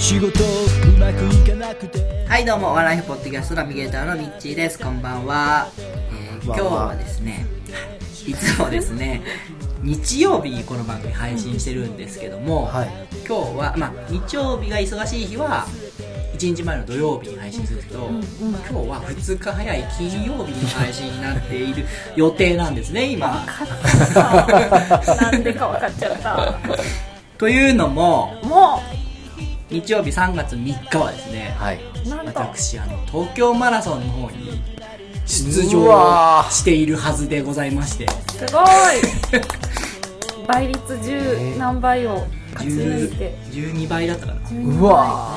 [0.00, 2.24] 仕事うまくいかなくて。
[2.26, 4.78] はいどうもワンライフポッドキャストナビゲーターのミッチーです。
[4.78, 5.68] こんばんは、
[6.10, 7.46] えー今日はですね
[8.26, 9.22] いつもですね
[9.82, 12.88] 日曜日にこの番組配信してるんですけども、はい。
[13.28, 15.66] 今日はまあ日曜日が忙しい日は
[16.34, 21.84] 1日前の土曜日に配信するんですけど、今日は2日早い金曜日に配信になっている
[22.16, 23.44] 予定なんですね今。
[24.14, 26.58] なんでか分かっちゃった。
[27.36, 28.80] というのもも
[29.70, 31.80] 日曜日3月3日はですねはい。
[32.26, 34.60] 私あの東京マラソンの方に
[35.26, 38.08] 出う場しているはずでございまして。
[38.08, 39.44] すごい。
[40.48, 43.38] 倍率10何倍を勝ち抜いて。
[43.52, 44.40] 10 12倍だったかな。
[44.50, 45.30] うわ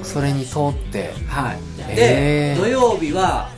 [0.00, 0.04] ー。
[0.04, 1.12] それに通って。
[1.28, 1.58] はい。
[1.92, 3.50] へでー土曜日は、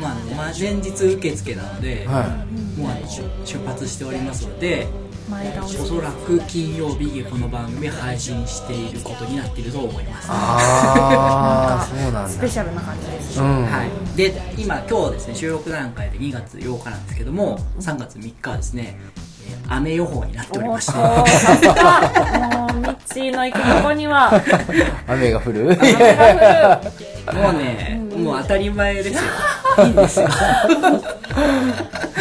[0.00, 4.86] まああのまあ、前日受付なので、はもうあの出発しておりますので
[5.28, 10.28] 前倒しおそらく金曜日にこの番組配信していることになっていると思います。
[10.28, 10.30] い。
[10.30, 12.28] ああ、そうなんだ。
[12.28, 13.64] スペシャルな感じですうん。
[13.64, 19.28] はい、で今今日ですね収録段階で2月8日なんですけども3月3日はですね、えー
[19.70, 20.98] 雨予報になっておりまして。
[20.98, 21.06] もう
[22.80, 23.30] ミッチー。
[23.30, 24.30] の行くとこには。
[25.06, 25.72] 雨が降る。
[25.72, 26.80] 雨が
[27.26, 27.38] 降る。
[27.38, 29.20] もうね、もう当たり前ですよ
[29.84, 30.28] いいんですよ。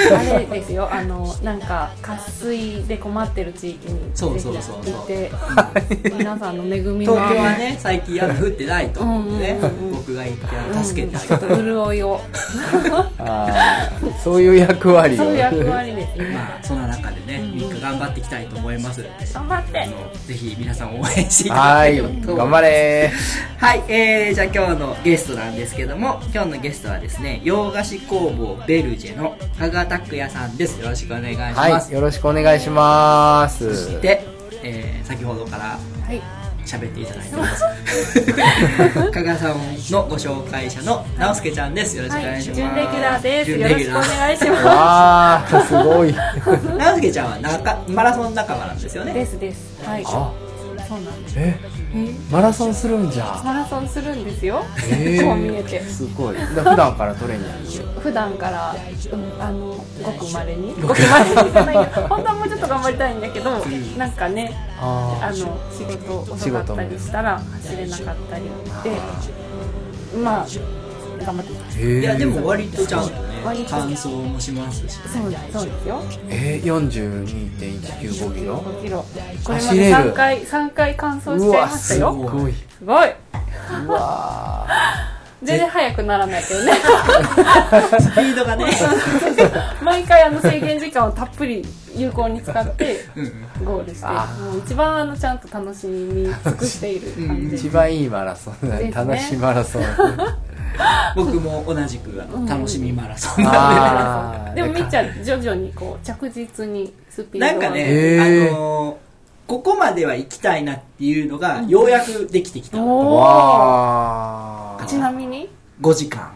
[0.09, 0.88] あれですよ。
[0.91, 4.84] あのなんか渇水で困ってる地域にそうそうそうそう。
[4.84, 9.01] ぜひ行って皆さんの恵みの東京はね最近雨降ってないと。
[9.01, 9.69] 思うんでね、うん。
[9.69, 12.22] うんうん僕が行って助けてあげちょっと潤いを
[14.23, 15.17] そういう役割を。
[15.17, 16.81] そういう役割ですねまあそん。
[16.81, 19.03] な中でね3日頑張っていきたいと思います
[19.34, 19.94] 頑張ってあの
[20.25, 20.97] ぜひ皆さん。
[20.97, 21.97] 応援していたはい。
[21.97, 23.12] だければと思います頑張れ
[23.57, 25.57] はい、えー、じゃあ今日のゲストなん。
[25.57, 30.81] ですけども今日のゲストはですね洋菓子工房ベルジェの加賀拓也さんです。
[30.81, 31.94] よろしくお願いします、はい。
[31.94, 33.85] よろしくお願いします。
[33.85, 34.22] そして、
[34.63, 36.22] えー先ほどからはい。
[36.66, 37.63] 喋っていただいてます。
[39.13, 39.58] 加賀さん
[39.90, 41.96] のご紹介者の直輔ちゃんです。
[41.96, 43.52] よろしくお願いします、準レギュラーです。
[43.52, 46.14] 準よろしくおレギュラー願いしまわー、すごい。
[46.78, 49.12] 直輔ちゃんは仲マラソン仲間なんですよね。
[49.12, 49.88] すですです。
[49.88, 50.03] はい。
[50.06, 50.31] あ、
[50.88, 51.36] そうなんです。
[51.38, 51.59] え、
[52.31, 53.42] マラソンするんじゃ。
[53.44, 54.64] マラソンするんですよ。
[54.90, 55.25] えー。
[55.25, 55.81] こう見えて。
[55.81, 56.36] すごい。
[56.38, 58.00] だ普段からトレーニング？
[58.08, 58.75] 普段から、
[59.12, 60.74] うん、あのごくまれに。
[60.81, 61.02] ごく。
[61.09, 61.84] まれにじゃないよ。
[62.08, 63.52] 本当はもうちょっと頑張りたいんだけど
[63.97, 65.46] なんかねああの仕
[65.86, 68.44] 事遅かったりしたら走れなかったり
[68.84, 70.47] でまあ
[71.26, 71.78] 頑張ってます。
[71.80, 71.81] ー。
[71.81, 72.00] へー。
[72.02, 73.09] いやでも割とちゃん
[73.47, 75.38] とね割と完走もしますしそうそうで
[75.81, 76.02] すよ。
[76.30, 78.58] えー、42.195キロ。
[78.58, 79.06] 5キロ。
[79.44, 82.13] これま走れるで3回三回完走しちゃいましたよ。
[82.13, 82.53] すごい。
[82.53, 83.09] すごい。
[83.85, 84.68] うわ
[85.44, 86.74] 全然速くならないけどね。
[88.02, 88.66] スピードがね。
[89.84, 91.64] 毎回あの制限時間をたっぷり
[91.96, 98.91] 有効に使ってうんゴールしてあもう一番あのちゃんと楽しみ尽くしている感ーじ一番いいマラソンだね。
[98.91, 99.84] 楽しいマラソン。
[101.16, 104.54] 僕も同じくあの楽しみマラソンあー。
[104.56, 109.08] でもみっちゃん徐々にこう着実にスピードなんかね、あのー
[109.48, 114.86] ここまでは行きたいなっていうのがようやくできてきた、おおわー。
[114.86, 115.50] ちなみに
[115.82, 116.34] ？5時間。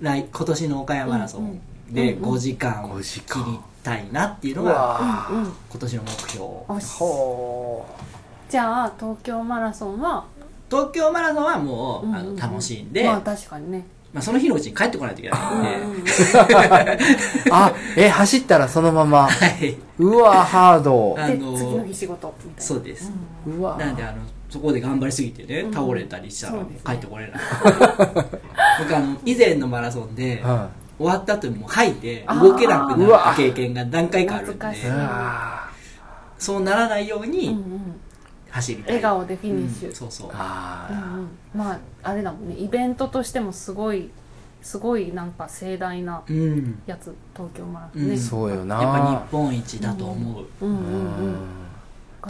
[0.00, 1.60] 来今年の岡山マラソン。
[1.90, 5.28] で5時間5時切間りたいなっていうのうが
[5.70, 6.44] 今年の目標。
[8.48, 10.24] じゃあ東京マラソンは
[10.70, 12.30] 東京マラソンはもう、あのうんうん。
[12.30, 13.86] うん楽しんで、まあま確かにね。
[14.14, 19.26] あ、その日のうちに帰ってこないといけないんで、ー あえ走ったらそのまま。
[19.28, 19.76] はい。
[19.98, 21.14] うわハード。
[21.18, 22.62] あでの次の日仕事みたいな。
[22.62, 23.12] そうです、
[23.46, 23.76] うわ。
[23.76, 24.18] なんであの
[24.48, 27.40] そこで頑張りすぎてね倒れたりしたら帰ってこれない。
[28.78, 30.66] 僕あの以前のマラソンでうん
[30.98, 34.66] 終わった後にもう吐いて動けなくなった経験が何回かあるんで。
[36.38, 38.00] そうならないよううんうにん
[38.56, 39.88] 走りたい、笑顔でフィニッシュ。
[39.88, 40.30] うんそうそう。
[40.34, 41.28] あうんうん。
[41.54, 42.56] まああれだもんね。
[42.58, 44.10] イベントとしてもすごい
[44.62, 46.82] すごいなんか盛大なうん。
[46.86, 48.18] やつ東京マラソンね、うん。
[48.18, 48.82] そうよな。
[48.82, 50.90] やっぱ日本一だと思う、うんうんうう
[51.28, 51.32] ん。
[51.32, 51.36] ん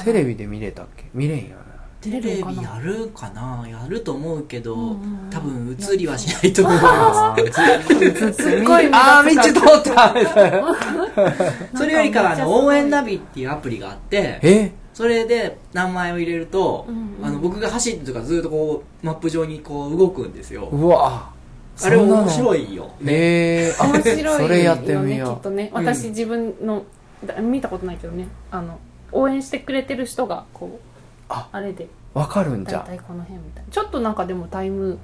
[0.04, 1.06] テレビで見れたっけ？
[1.14, 1.56] 見れんよ
[2.02, 3.66] テレビやるかな？
[3.66, 4.90] やると思うけど、うんうん
[5.24, 5.30] うん。
[5.30, 7.36] 多分映りはしないと思いまな
[8.32, 8.88] すっごい。
[8.92, 10.14] あー道通った。
[11.72, 14.72] すそれよりかはあの応援ナビっていうアプリがあってえ？
[14.96, 17.26] それで名前を入れると、うんうん。
[17.26, 20.68] あの僕が走ってるとかずっとこうマップ上にこう動くんですよ。
[20.72, 21.30] うわ。
[21.82, 22.90] あれ面い白いよ。
[23.04, 25.70] えー、あ面白いよねそれやってみきよっとね。
[25.74, 25.84] うん。
[25.84, 26.82] 私自分の
[27.26, 28.26] だ見たことないけどね。
[28.50, 28.78] あの
[29.12, 30.80] 応援してくれてる人がこう
[31.28, 31.84] ああれで。
[32.14, 32.78] うわかるんじゃ。
[32.78, 33.70] 大体この辺みたいな。
[33.70, 34.98] ちょっとなんかでもタイム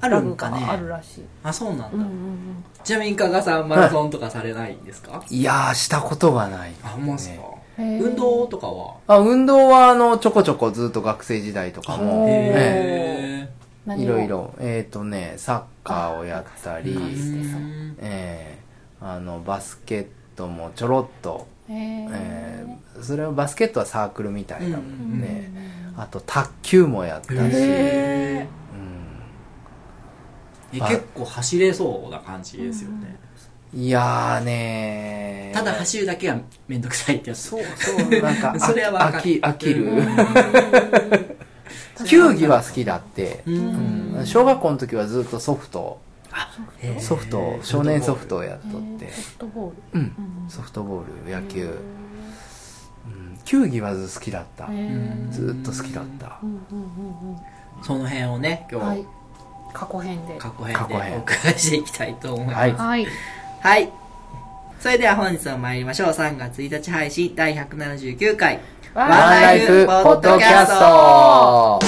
[0.00, 0.66] あるんかね。
[0.68, 1.24] あるらしい。
[1.44, 7.42] あそうなんだ、うんうんちなみに加賀さんマラソンとかされないんですか、いやーしたことがない、あほんまっすか、
[7.78, 8.96] 運動とかは？
[9.06, 12.26] あ運動はあのちょこちょこずっと学生時代とかも。
[12.28, 13.48] えへ
[13.84, 14.04] 何を？
[14.04, 14.54] いろいろ。
[14.58, 15.52] えっ、とねサ
[15.84, 18.58] ッカーをやったりあーしてそううんえ。
[19.00, 20.06] ーあのバスケッ
[20.36, 22.08] トもちょろっと、へー。
[22.10, 28.46] えーそれはバスケットはサークルみたいなもんで、うんあと卓球もやったし、へえ
[30.80, 33.25] あ結構走れそうな感じですよね、うん
[33.76, 35.54] いやーねー。
[35.54, 37.48] ただ走るだけはめんどくさいってやつ。
[37.48, 40.06] そうそうなんか それは飽き飽きる、うん。
[42.06, 43.44] 球技は好きだって、
[44.24, 46.00] 小学校の時はずっとソフト。
[47.00, 49.12] ソフト少年ソフトをやっとって。
[49.12, 49.76] ソフトボール。
[49.92, 50.00] うん。
[50.00, 50.50] うん。
[50.50, 51.68] ソフトボール野球、う
[53.08, 54.70] ん、球技はずっと好きだった。
[55.30, 56.38] ずっと好きだった。
[57.82, 59.06] その辺をね今日、はい。
[59.74, 60.38] 過去編で。
[60.38, 61.12] 過去編過去編。
[61.12, 62.56] でお伺いしていきたいと思います。
[62.56, 62.72] はい。
[62.72, 63.06] はい
[63.60, 63.90] はい。
[64.80, 66.08] それでは本日も参りましょう。
[66.10, 68.60] 3月1日配信第179回。
[68.94, 71.78] ワンライフポッドキャスト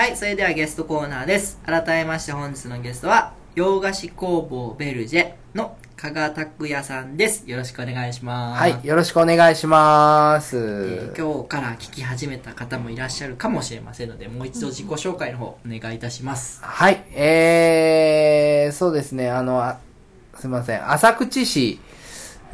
[0.00, 1.60] はい、それではゲストコーナーです。
[1.66, 7.44] 改めまして本日のゲストは、洋菓子工房ベルジェの加賀拓也さんです。
[7.46, 8.60] よろしくお願いします。
[8.60, 16.64] はいよろしくお願いします、えー今日から聞き始めた方もいらっしゃるかもしれませんので、もう一度自己紹介の方お願いいたします。
[16.64, 19.80] はい、えー、そうですね、あの、あ
[20.34, 21.78] すいません、浅口市、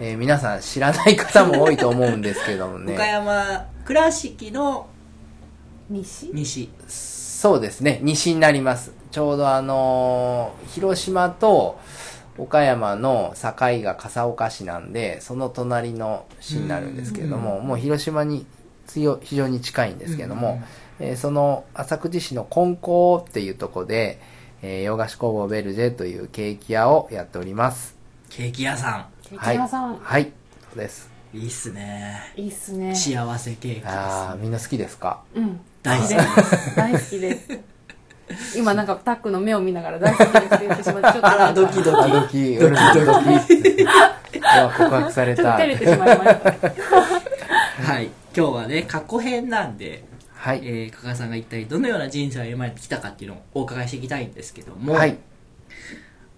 [0.00, 2.94] えー皆さん知らない方も多いと思うんですけどもね。
[2.98, 4.88] 岡山倉敷の
[5.88, 7.15] 西西。
[7.36, 8.92] そうですね、西になります。
[9.10, 11.78] ちょうどあのー広島と
[12.38, 13.52] 岡山の境
[13.82, 18.46] が笠岡市なんで、その隣の市になるんですけれども、もう広島に
[18.86, 20.62] 強非常に近いんですけども、
[20.98, 24.18] えーその浅口市の金光っていうところで、
[24.62, 27.96] えー洋菓子工房ベルジェというケーキ屋をやっております。
[28.30, 30.32] ケーキ屋さケーキ屋さん、はい、
[30.70, 31.10] そうです。
[31.34, 31.38] ん。
[31.38, 32.32] いいっすね。
[32.34, 33.88] いいっすね幸せケーキです。
[33.88, 35.20] ああ、みんな好きですか？
[35.34, 41.90] うん大好きです大好きです今なんかタックの目を見ながら大好きですって言ってしまってちょっとあら、ドキドキ。
[41.90, 43.84] ドキ、ドキ、ドキ。
[44.76, 45.68] 告白されたちょっと照。
[45.68, 48.10] れてしまいましたはい。
[48.36, 50.04] 今日はね、過去編なんで、
[50.34, 50.60] はい。
[50.64, 55.16] えー、加賀さんが一体どのような人生を歩まれてきたかっていうのをお伺いしていきたいんですけども、はい。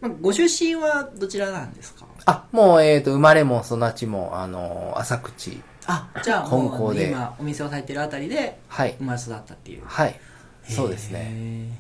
[0.03, 5.63] まあ、ご出身はどちらなんですかあ、もう、えっ、と、生まれも育ちも、あの、浅口。
[5.89, 9.05] あ、じゃあ今お店をされてるあたりではい生。
[9.05, 9.83] まれ育ったっていう。
[9.85, 10.21] はい。
[10.63, 11.19] そうですね。
[11.21, 11.79] ね。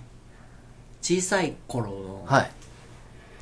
[1.02, 2.50] 小さい頃の、はい。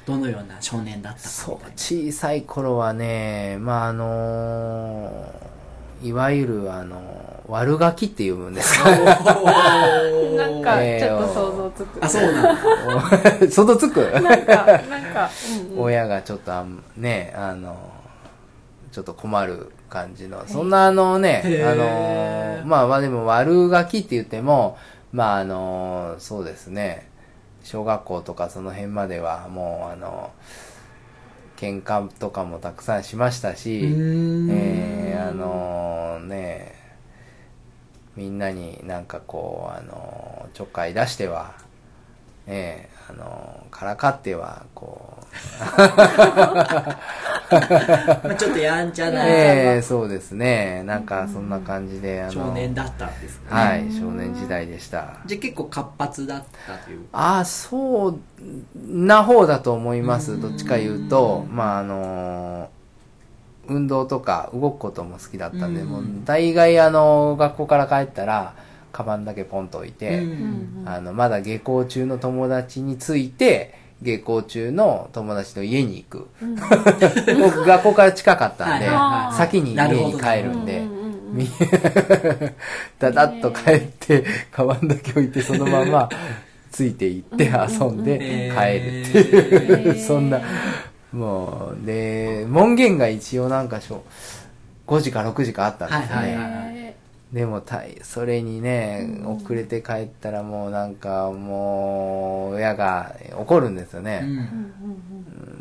[0.04, 1.70] どのような少年だったかそう。
[1.76, 5.35] 小さい頃はねまああの
[6.02, 12.56] いわゆるあの悪ガキっていうんですか なんかえーちょっと想像つく、あ、そうなんだ。
[13.50, 14.00] 想像つく？
[14.20, 15.30] なんかなんか、
[15.70, 17.76] うんうん、親がちょっとあんねあの
[18.92, 20.42] ちょっと困る感じの。
[20.46, 24.76] そんなあのねあのまあまあでも悪ガキって言っても
[25.12, 27.08] まああのそうですね。
[27.62, 30.30] 小学校とかその辺まではもうあの
[31.56, 36.74] 喧嘩とかもたくさんしましたし、えーあのね
[38.14, 41.54] みんなになんかこうあのちょっかい出しては
[42.46, 45.18] ええあのからかってはこ
[47.50, 49.26] まあ、ちょっとやんちゃうな。
[49.26, 50.82] ええそうですね。
[50.84, 53.46] なんかそんな感じであの少年だったんですね。
[53.48, 55.18] はい少年時代でした。
[55.26, 58.18] じゃあ結構活発だったというああそう
[58.74, 60.40] な方だと思います。
[60.40, 61.46] どっちか言うと。
[61.50, 62.70] まああの
[63.68, 65.88] 運動とか動くことも好きだったんでうん。
[65.88, 68.54] もう大概あの学校から帰ったら
[68.92, 70.82] カバンだけポンと置いて、うん。
[70.84, 76.28] あのまだ下校中の友達について下校中の友達の家に行く、
[77.40, 80.82] 僕学校から近かったんで、はい先に家に帰るんで、
[82.98, 86.08] だだっと帰って、カバンだけ置いてそのまま
[86.70, 90.40] ついて行って遊んで帰るっていう、そんな、
[91.12, 94.04] もう、で、門限が一応なんかしょ、
[94.86, 96.22] 5時か6時かあったんですよね。
[96.22, 96.75] はいはいはいへ
[97.33, 104.21] でもたい、それにね、遅れて帰ったらもうなんかもう、親が怒るんですよね。
[104.23, 104.26] う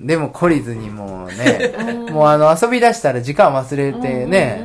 [0.03, 0.05] ん。
[0.05, 4.63] でも懲りずにもうね、もうあの遊び出したら時間忘れてね、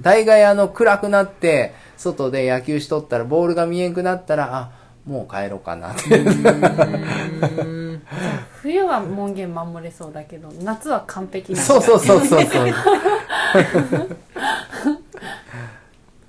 [0.00, 4.70] 大概あの暗くなって、外で野球しとったらボールが見えんくなったら、あ、
[5.04, 5.92] もう帰ろうかな。
[5.92, 6.18] って。
[6.18, 8.02] うん
[8.62, 12.66] 冬は門限守れそうだけど夏は完璧なそうそうそうそうそう。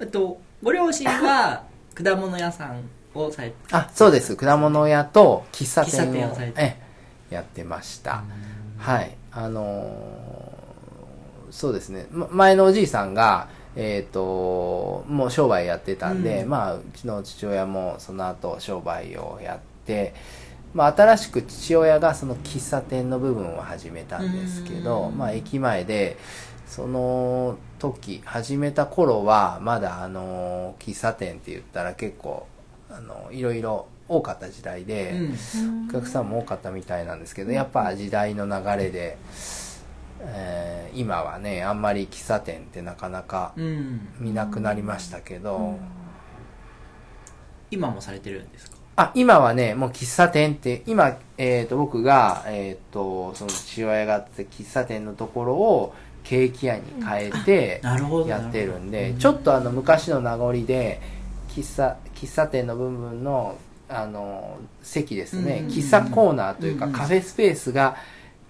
[0.03, 1.63] あとご両親は
[1.95, 2.83] 果物屋さん
[3.13, 4.35] をされてあ、そうです。
[4.35, 6.77] 果物屋と喫茶店を喫茶店をされてえ
[7.31, 8.23] えやってました。
[8.77, 9.15] はい。
[9.31, 10.63] あのー
[11.53, 12.07] そうですね。
[12.11, 20.15] ま前のおじいさんが、えっ、と、もう商売やってたんで、うんまあ、うちの父親もその後商売をやって、
[20.73, 26.17] まあ、新しく父親がその喫茶店の部分を始めたんですけど、うんまあ、駅前で、
[26.73, 32.47] その時、始めた頃は、まだあの、喫茶店って言ったら結構、
[32.89, 35.87] あの、いろいろ多かった時代で、うん。
[35.87, 39.17] お客さんも多かったみたいなんですけど、やっぱ時代の流れで、
[40.21, 44.07] えー今はね、あんまり喫茶店ってなかなかうん。
[44.19, 45.77] 見なくなりましたけど、
[47.69, 48.77] 今もされてるんですか？
[48.95, 57.81] あ、今はね、もう喫茶店って、今、えっ、と、僕が、えっ、と、その父親があって喫茶店のところをケーキ屋に変えて、
[58.27, 61.01] やってるんで、ちょっとあの昔の名残で、
[61.49, 63.57] 喫茶、喫茶店の部分の、
[63.89, 67.97] あの、席ですね、うん喫茶コーナーというかうんカフェスペースが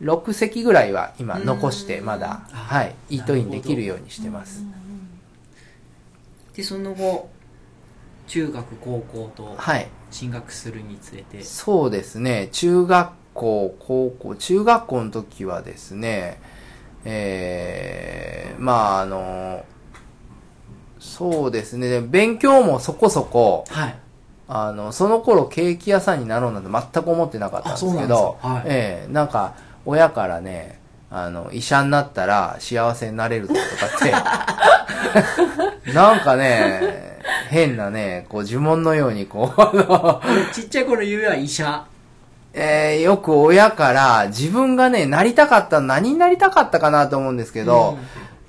[0.01, 2.05] 6席ぐらいは今残して、うん。
[2.05, 4.63] まだ、あはい、イートインできるようにしてます。
[6.55, 7.29] でその後
[8.27, 9.87] 中学高校とはい。
[10.11, 11.41] 進学するにつれて。
[11.41, 16.39] そうですね、中学校、高校、中学校の時はですね、
[17.05, 19.65] えー、まああの、
[20.99, 23.95] そうですね、勉強もそこそこ、はい。
[24.47, 28.63] あの、その頃ケーキ屋さんになろうなんて全く思ってなかったんですけど、はい。
[28.65, 29.55] ええなんか、
[29.85, 30.79] 親からね、
[31.09, 37.19] あの、医者になったら幸せになれるぞとかって、 なんかね、
[37.49, 41.85] 変なね、こう呪文のようにこう、ちっちゃい頃夢は医者
[42.53, 47.97] えーよく親から自分がね、なりたかった、何になりたかったかなと思うんですけど、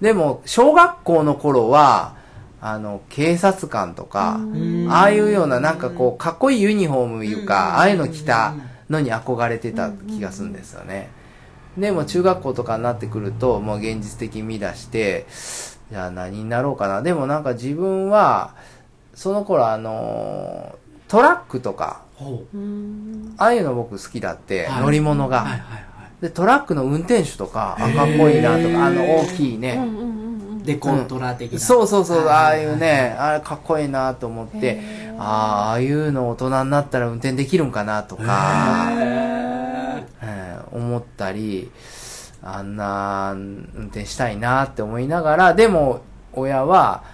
[0.01, 2.15] でも、小学校の頃は、
[2.61, 8.55] あの、警察官とか、うんああいうようななんかこう、かっこいいユニフォームいううんか、ああいうの着た
[8.91, 11.11] のに憧れてた気がするんですよね。
[11.79, 15.27] でも中学校とかになってくると、もう現実的に見出して、
[15.91, 17.03] じゃあ何になろうかな。
[17.03, 18.55] でもなんか自分は、
[19.15, 20.77] その頃あの、
[21.09, 22.03] トラックとか、
[23.39, 24.83] ああいうの僕好きだって、はい。
[24.83, 25.43] 乗り物が。
[25.43, 25.85] はいはいは
[26.21, 29.79] で、トラックの運転手とか、あ、かっこいいなとか、あの大きいね。
[30.65, 34.81] でコントラ的な、そうそうそう、ああいうはね、あれかっこいいなと思って。
[35.19, 38.95] ああ、ああいうの大人になったら運転できるんかなとか、へ
[40.23, 41.71] えー思ったり、
[42.43, 46.01] あんな運転したいなって思いながら、でも
[46.33, 47.05] 親は、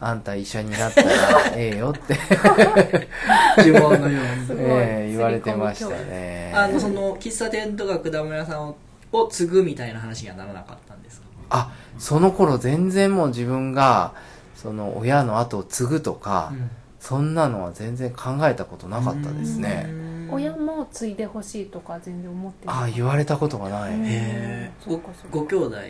[0.00, 1.10] あんた医者になったら
[1.56, 4.60] ええよって、ー 呪文のように。
[4.60, 6.52] えー言われてましたね。
[6.54, 8.76] あのその喫茶店とか果物屋さんを
[9.10, 11.26] を継ぐみたいな話にはならなかったんですか？
[11.50, 14.12] あ、その頃全然もう自分が、
[14.54, 16.52] その親の後を継ぐとか、
[17.00, 19.88] そんなのは全然考えたことなかったですね。
[20.30, 23.94] 親も継いでほしいとか全然思ってないああ、言われたことがない。
[23.94, 24.04] うん。
[24.04, 25.38] へえそっかそっか。
[25.38, 25.82] ご兄弟は？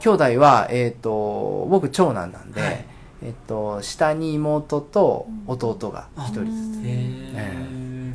[0.00, 2.84] 兄弟は、えっ、と、僕長男なんで、はい
[3.22, 6.52] えっ、と、下に妹と弟が一人ずつ。
[6.52, 8.14] うんへええ。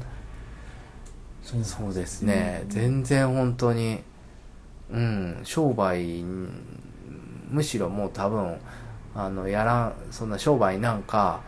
[1.43, 3.99] そうそうですね、全然本当に、
[4.91, 6.23] うん、商売、
[7.49, 8.57] むしろもう多分、
[9.15, 11.41] あの、やらん、そんな商売なんか、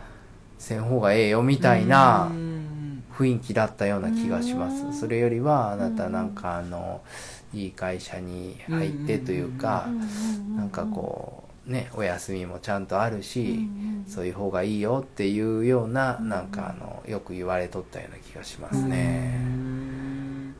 [0.58, 3.04] せん方がええよみたいなうん。
[3.16, 4.70] 雰囲気だったような気がしまうん。
[4.70, 4.92] す。
[5.00, 7.00] それよりは、あなたなんかあの、
[7.54, 9.86] いい会社に入ってというか
[10.56, 19.38] なんかこう、ね、お休みもちゃんとあるし、うんうんそういう方がいいよっていうような、なんかあの、よく言われとったような気がしますうね。
[19.38, 20.54] ん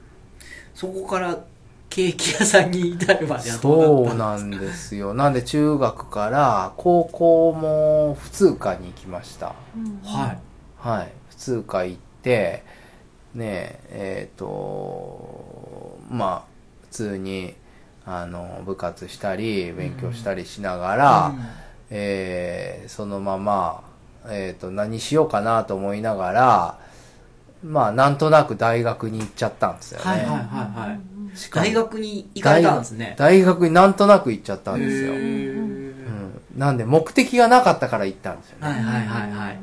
[0.74, 1.44] そこから
[1.90, 5.12] ケーキ屋さんに至るまでそううなったなんですよ。
[5.12, 9.54] なんで中学から高校も普通科に行きました。
[9.76, 10.38] うんはい
[10.78, 11.12] はい。
[11.28, 12.62] 普通科行って、
[13.34, 16.42] ねえ、えっ、と、まあ、
[16.82, 17.54] 普通に、
[18.06, 21.34] あの、部活したり、勉強したりしながら、
[21.90, 23.82] えーそのまま、
[24.28, 26.78] えっ、と、何しようかなと思いながら、
[27.64, 30.04] まあ、なんとなく大学に行っちゃったんですよね。
[30.04, 30.36] はいはいはい
[30.90, 31.00] はい。
[31.52, 33.14] 大学に行かれたんですね。
[33.18, 35.12] 大学になんとなく行っちゃったんですよ。
[35.12, 38.68] へうーん、なんで目的がなかったから行ったんですよね。
[38.68, 39.58] はいはいはいはい。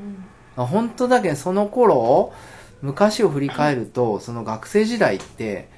[0.58, 2.34] あ本当だけどその頃
[2.82, 5.70] 昔を振り返るとその学生時代って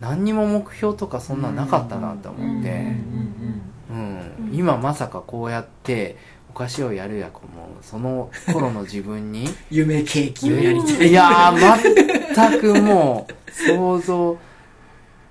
[0.00, 2.96] 何にも目標とかそんなんなかったなと思って、
[3.90, 6.16] うん、今まさかこうやって
[6.50, 9.48] お菓子をやるやこもその頃の自分に。
[9.70, 11.08] 夢ケーキをやりたい。
[11.08, 14.38] いやー全くもう想像。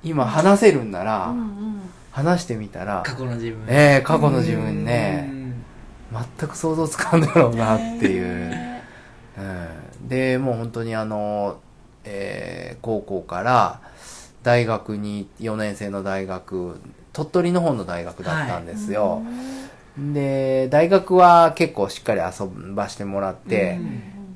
[0.03, 1.33] 今話せるんなら
[2.11, 3.65] 話してみたら過去の自分。
[3.67, 5.63] ええ過去の自分うねん。
[6.39, 8.55] 全く想像つかんだろうなっていう。
[9.37, 9.41] う
[10.03, 11.57] ん、でもう本当にあの、
[12.03, 13.81] えー高校から
[14.45, 16.79] 大学に4年生の大学
[17.13, 19.23] 鳥取の方の大学だったんですよ、
[19.97, 23.79] で大学は結構しっかり遊ばしてもらって、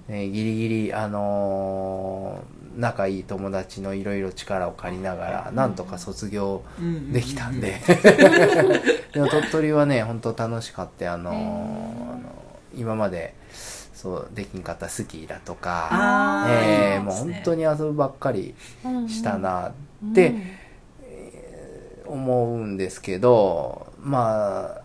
[0.08, 7.22] えーギリギリあのー仲いい友達のいろいろ力を借りながらなんとか卒業うんで。
[7.22, 7.76] きたんで、
[9.14, 11.14] でも鳥取はね本当楽しかった。
[11.14, 12.20] あのーあの
[12.76, 13.36] 今まで
[13.94, 18.56] そうできんかったスキーだとかえーもう本当に遊ぶばっかり
[19.08, 19.74] したな
[20.06, 20.36] って
[22.06, 24.82] 思うんですけどまあ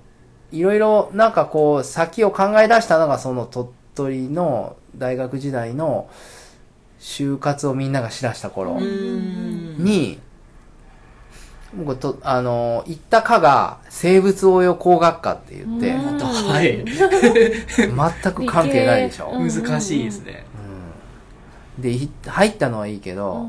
[0.52, 6.08] いろいろなんかこう先を考え出したのがその鳥取の大学時代の
[7.00, 9.76] 就活をみんながしだした頃うん。
[9.78, 10.18] に、
[11.74, 16.18] 僕と、あの、行った科が生物応用工学科って言って、うん。
[16.18, 16.84] はい。
[18.22, 19.32] 全く関係ないでしょ。
[19.32, 20.46] 難しいですね。
[21.76, 21.82] うん。
[21.82, 23.48] で、い入ったのはいいけど、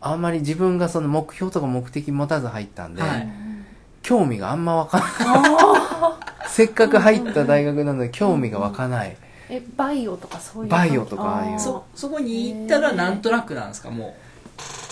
[0.00, 3.28] あんまり自分がその目標とか目的持たず入ったんで、はい。
[4.02, 5.52] 興味があんまわかんない。
[6.48, 9.16] せっかく入った大学なのに興味が湧かない。
[9.50, 11.58] えバイオとかそういうバイオとかああいうー。
[11.58, 14.14] そそこに行ったらなんとなくなんですかも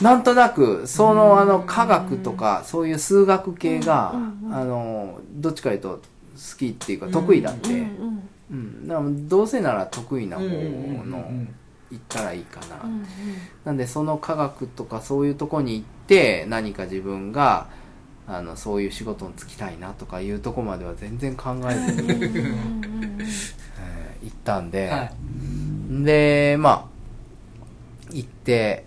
[0.01, 4.15] なんとなく、その、あの、科学とか、そういう数学系が、
[4.51, 6.01] あの、どっちかというと、好
[6.59, 7.71] きっていうか、得意だって。
[7.71, 11.49] うんうんうん、だからどうせなら得意なう方うんうんうんうのん
[11.91, 13.07] 行ったらいいかな、うん
[13.65, 17.69] なんでその科学とかそういうとこに行って何か自分が
[18.29, 23.27] あのそういう仕事に就きたいなとかいうとこまでは全然考えずに、えー
[24.23, 25.13] 行ったんで、はい。
[26.05, 26.85] でまあ
[28.13, 28.85] 行って、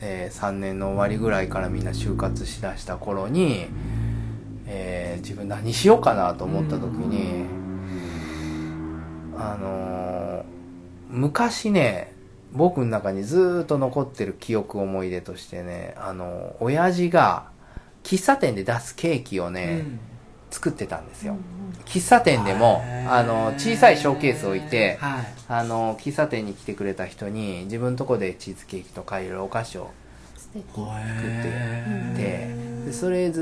[0.00, 3.66] え3年の終わりぐらいからみんな就活しだした頃に、
[4.66, 7.44] えー自分何しようかなと思った時に、
[9.36, 10.61] あのー
[11.12, 12.12] 昔ね
[12.52, 17.50] 僕の中にずーっと残ってる記憶思い出としてねあの親父が
[18.02, 19.84] 喫茶店で出すケーキをね、
[20.50, 21.36] 作ってたんですよ、
[21.84, 25.24] 喫茶店でもあの小さいショーケース置いてはい。
[25.48, 29.90] あの喫茶店に来てくれた人に自分のとこでチーズケーキとかいろいろお菓子を
[30.36, 30.64] 素敵。
[30.80, 32.14] へ
[32.82, 33.40] ででそれず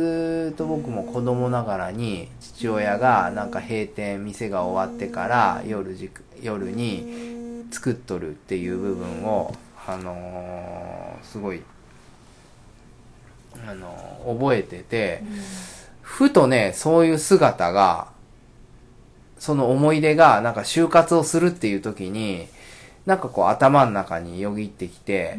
[0.50, 5.96] ーっと僕も子供ながらに父親がなんか閉店店が終わってから夜
[6.42, 9.54] 夜に作っとるっていう部分を
[9.86, 11.62] あのーすごい
[13.66, 15.22] あのー覚えてて、
[16.02, 18.08] ふとねそういう姿が
[19.38, 22.48] その思い出がなんか就活をするっていう時に
[23.06, 25.38] なんかこう頭の中によぎってきて、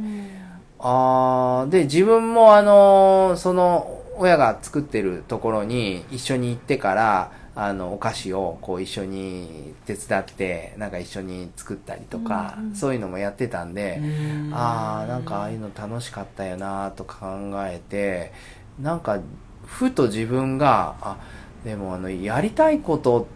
[0.80, 14.02] あーで、自分もあのーその、親が作ってるところに一緒に行ってから、あの、お菓子をこう一緒に手伝って、なんか一緒に作ったりとか、そういうのもやってたんで、
[14.54, 17.16] ああ、なんかああいうの楽しかったよなと考
[17.66, 18.32] えて、
[18.80, 19.20] なんか、
[19.66, 21.18] ふと自分が、あ、
[21.66, 23.28] でもあの、やりたいこと、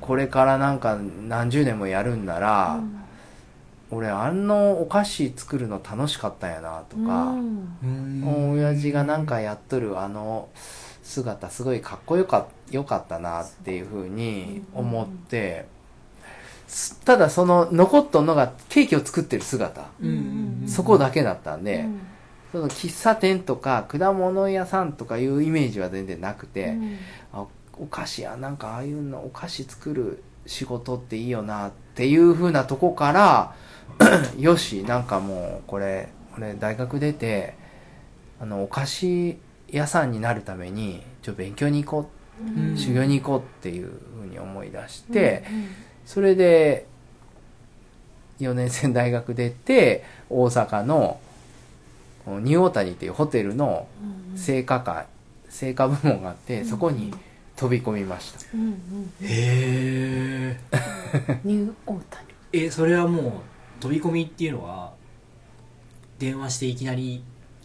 [0.00, 2.80] これからなんか何十年もやるんなら、
[3.92, 7.34] 俺あのお菓子作るの楽しかったんやなとか、
[8.54, 10.48] 親父がなんかやっとるあの
[11.10, 15.66] 姿すごいかっこよかよかったなっていうふうに思って、
[16.68, 19.88] すただその残っとんのがケーキを作ってる姿、
[20.66, 21.84] そこだけだったんで、
[22.52, 26.76] その喫茶店とか果物屋さんとかいうイメージは全然なくて、
[27.32, 33.54] あお菓子やなんかああいうのお菓子作る仕事っていいよなっていう風なとこから
[34.38, 37.54] よしなんかもうこれ俺大学出て
[38.40, 39.38] あのお菓子
[39.72, 42.10] 屋さんになるためにちょ勉強に行こ
[42.74, 45.44] う、修行に行こうっていう風に思い出して、
[46.06, 46.86] それで
[48.40, 51.20] 4年生大学出て大阪の
[52.26, 53.86] ニューオータニっていうホテルの
[54.36, 55.06] 成果課
[55.48, 57.12] 成果部門があってそこに
[57.56, 58.40] 飛び込みました、
[59.22, 60.58] へ
[61.44, 62.26] ニューオータニ。
[62.52, 63.32] ええそれはもう
[63.80, 64.92] 飛び込みっていうのは
[66.18, 67.22] 電話していきなり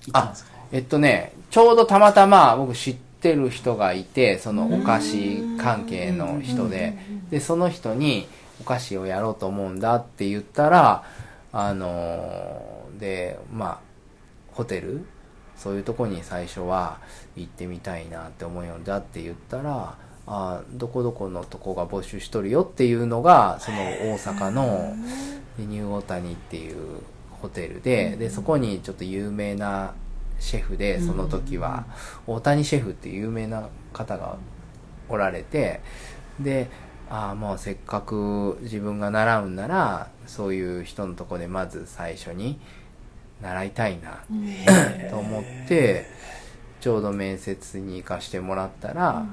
[0.08, 0.55] 行ったんですか？
[0.72, 6.98] えっとね、ちょうどたまたま僕知ってる人がいて、そのお菓子関係の人で、
[7.30, 8.28] で、その人に
[8.62, 11.04] お菓子をやろうと思うんだって言ったら、
[11.52, 13.80] あのーで、まあ、
[14.54, 15.06] ホテル？
[15.58, 16.98] そういうとこに最初は
[17.36, 19.98] 行ってみたいなって思うんだって言ったら、
[20.28, 24.96] あーどこどこのとこが募集しとるよっていうのが、その大阪の
[25.58, 27.00] でニューオータニっていう
[27.42, 29.94] ホテルで、で、そこにちょっと有名な
[30.40, 31.86] シェフで、その時は、
[32.28, 34.38] 大谷シェフっていう有名な方が
[35.10, 35.82] おられて、
[36.40, 36.70] で、
[37.10, 42.60] ああ、もうせっかく自分が習うんなら、そういう人のとこでまず最初に
[43.42, 44.24] 習いたいな、
[45.10, 46.08] と思って、
[46.82, 49.26] ちょうど面接に行かしてもらったら、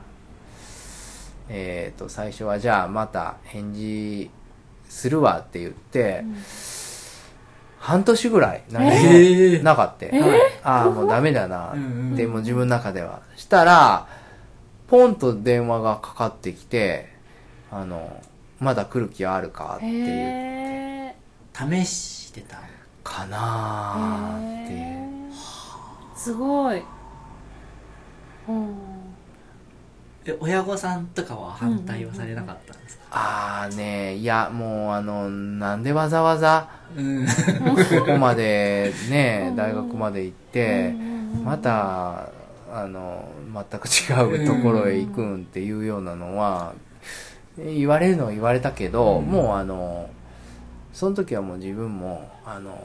[1.48, 4.30] えっ、と、最初はじゃあまた返事
[4.88, 6.24] するわって言って、
[7.82, 10.06] 半年ぐらい何えもなかった。
[10.06, 10.40] はい。
[10.62, 11.72] ああ、もうダメだな。
[11.74, 12.16] うんうん。
[12.16, 13.22] でも自分の中では。
[13.36, 14.06] したら、
[14.86, 17.08] ポンと電話がかかってきて、
[17.72, 18.22] あの、
[18.60, 21.16] まだ来る気はあるかっていう、へ
[21.52, 22.58] 試してた？
[23.02, 24.78] かなーーっていう。
[24.78, 26.16] へー。
[26.16, 26.84] すごい。
[28.48, 28.66] うん。
[28.68, 29.01] え
[30.40, 33.04] 親御さんとかは反対はされなかったんですか？
[33.10, 37.26] ああね、いや、もうあの、なんでわざわざ、うん。
[37.26, 37.32] こ
[38.06, 39.56] こまでね う、ん。
[39.56, 42.28] 大学まで行って、うんまた、
[42.72, 46.74] あの、全く違うところへ行くんっていうようなのは、
[47.58, 49.26] 言われるのは言われたけど、うん。
[49.26, 50.08] もうあの、
[50.92, 52.78] その時はもう自分も、あの、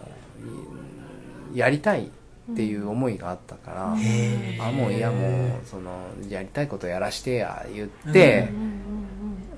[1.53, 2.09] いやりたい
[2.51, 4.67] っていう思いがあったから、へー。
[4.67, 8.49] あ、もういやもう、その、やりたいことやらしてや、言って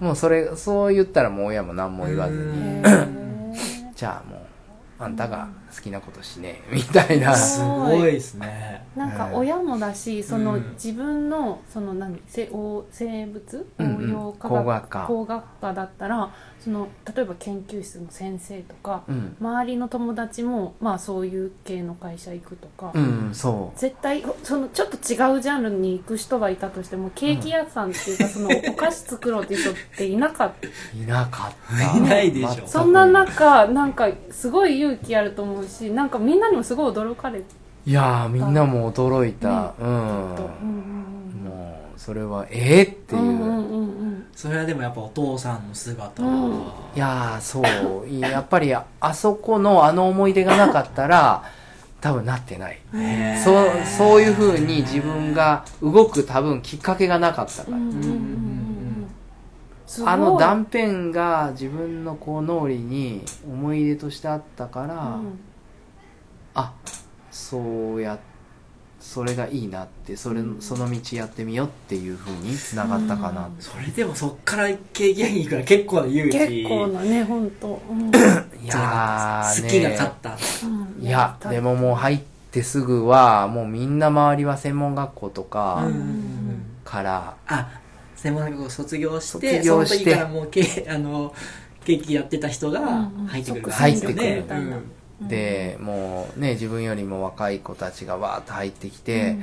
[0.02, 2.82] うん、もうそれ、そう言ったらもう親も何も言わずに、
[3.95, 4.39] じゃあもう、
[5.02, 7.34] あんたが好きなことしねえ、 みたいな。
[7.36, 8.86] すごいですね。
[8.95, 10.73] なんか親もだし、そのうん。
[10.73, 13.65] 自分のその何せお生物？
[13.80, 14.12] 応うんうん。
[14.12, 15.06] 用科工学科。
[15.08, 19.35] 工学科だったらその例えば研究室の先生とか、うん。
[19.39, 23.79] 周りの友達もまあそういう系の会社行くとか、うん、そう。
[23.79, 30.67] 絶対そのちょっと違うジャンルに行く人がいたとしてもケーキ屋さんっていうか、そのお菓子作ろうっていう人っていなかった
[30.97, 31.97] いなかった。
[31.97, 37.45] いないでしょそんな中なんかすごい勇気あると思うしなんかみんなにもすごい驚かれて
[37.85, 39.49] いやー、みんなも驚いた。
[39.49, 40.35] ねうん。
[40.35, 43.21] と、うんもう、それは、えー、っていう。
[43.21, 43.58] うんうんうんうんうん
[44.39, 47.62] それはでもやっぱお父さんの姿うんは、いやー、そ
[48.06, 48.08] う。
[48.08, 51.43] いやっぱり、あそこのあの思い出がなかったら、
[51.99, 52.80] 多分なってない。
[53.43, 57.78] そう、そういう風に自分が動く多分きっかけがなかったから。
[60.06, 65.38] あの断片が自分のこう脳裏に思い出としてあったから、うん
[66.54, 66.73] あ
[67.30, 68.17] そうや
[68.99, 73.55] それがいいなってそれその道やってみようっていうふうにつながったかな、うん。
[73.59, 76.38] それでもそっからケーキ屋に行くから結構な勇気。
[76.38, 78.09] 結構なね本当、うん。
[78.09, 80.38] いや好きが勝った。
[80.65, 81.01] うん。
[81.01, 82.19] いやでももう入っ
[82.51, 85.93] てすぐはもうみんな周りは専門学校とかうん。
[85.93, 87.81] うんうんから、あ
[88.15, 89.97] 専門学校卒業して卒業して。
[89.97, 91.33] その時からもうケあの
[91.85, 92.88] ケーキやってた人がうん。
[93.21, 94.15] うん入ってくるから入ってくる。
[94.15, 99.38] ね入ってくるうんでもうね自分よりも若い子たちがわーっと入ってきて、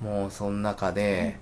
[0.00, 1.38] もうその中で、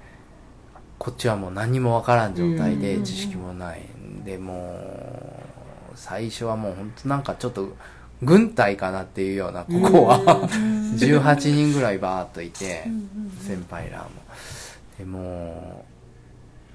[0.98, 5.42] こっちはもう何にもわからん状態うんうんうんで知識もないんでも
[5.92, 7.68] う最初はもう本当なんかちょっと
[8.22, 10.18] 軍隊かなっていうようなここは
[10.98, 12.85] 18人ぐらいバーっといて
[13.40, 14.11] 先輩らも。
[14.98, 15.85] でも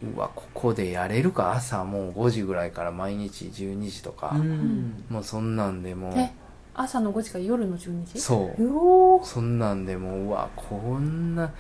[0.02, 1.52] ううわここでやれるか？
[1.54, 5.04] 朝もう5時ぐらいから毎日12時とか、うん。
[5.10, 6.32] もうそんなんでもうえ
[6.76, 8.20] 朝の5時から夜の12時？
[8.20, 9.26] そう。
[9.26, 11.52] そんなんでもううわこんな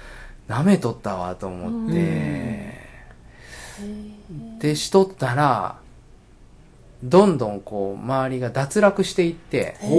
[0.47, 2.79] 舐めとったわと思って、へ
[4.59, 5.77] でしとったら
[7.03, 9.89] どんどんこう周りが脱落していってや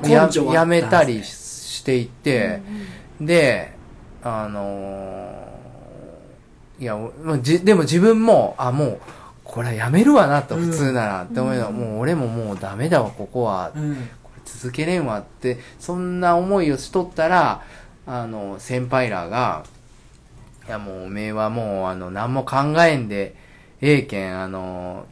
[0.00, 0.52] 根性あったんですね。
[0.52, 2.62] やめたりしていって、
[3.20, 3.72] で
[4.22, 5.46] あのー
[6.78, 9.00] いやもうじでも自分もあもう
[9.56, 13.72] これはやめるわなとうん普通なら、って思うのはもう俺ももうダメだわここは。
[13.74, 13.94] うん。
[14.22, 17.62] これ続けれんわって、そんな思いをしとったら、
[18.06, 19.64] あの、先輩らが、
[20.68, 23.34] いやもうおめえはもうあの、何も考えんで、
[23.80, 25.06] ええけん、あの、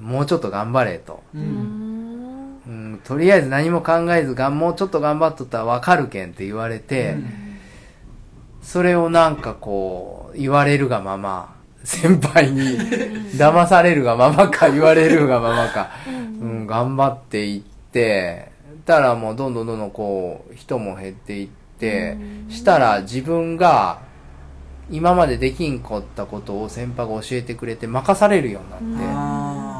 [0.00, 1.22] もうちょっと頑張れと。
[1.32, 7.58] うん、とりあえず何も考えずが、もうちょっと頑張っとったらわかるけんって言われて、うん。
[8.60, 11.53] それをなんかこう、言われるがまま、
[11.84, 12.62] 先輩に
[13.36, 16.10] 騙されるがままか言われるがままか、う
[16.44, 18.52] ん、頑張っていって、
[18.84, 22.16] たらもうどんどんどんどんこう、人も減っていって、
[22.48, 24.00] したら自分が
[24.90, 29.74] 今までできんかったことを先輩が教えてくれて任されるようになって、あ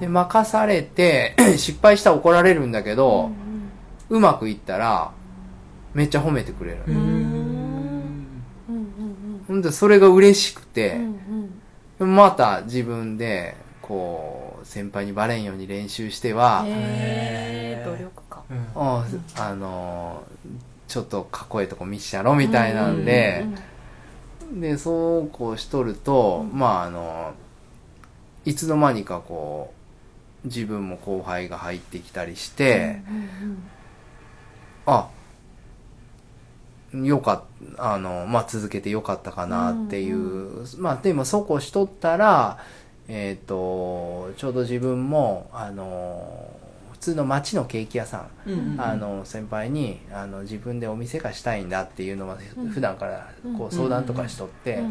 [0.00, 3.30] で、任されて、 失敗したら怒られるんだけど、
[4.08, 5.12] うまくいったら、
[5.92, 6.78] めっちゃ褒めてくれる。
[9.46, 11.43] ほんで、それが嬉しくてうんう、ん
[11.98, 16.64] また自分で、こう、先輩にバレんように練習しては、
[17.84, 18.66] 努力家うん。
[18.74, 19.04] あ
[19.36, 20.24] あの
[20.88, 23.46] ちょっとかっこいいとこ見したろみたいなんで、
[24.52, 27.34] でそうこうしとると、まああの
[28.44, 29.72] いつの間にかこ
[30.44, 33.00] う自分も後輩が入ってきたりして、
[34.86, 35.08] あ
[37.02, 42.58] よかったあのまあ続けてよかったかなっていう、まあでもそうこうしとったら
[43.08, 46.50] えっ、とちょうど自分もあの
[46.92, 52.38] 普通の町のケーキ屋さんうんうんあの先輩にあの自分でお店がしたいんだっていうのは
[52.72, 54.82] 普段からこう相談とかしとって、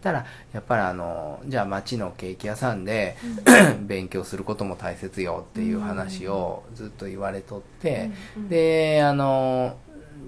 [0.00, 3.16] たらやっぱりあのじゃあ町のケーキ屋さんで、
[3.82, 8.10] 勉強することも大切よっていう話をずっと言われとって、
[8.48, 9.76] であの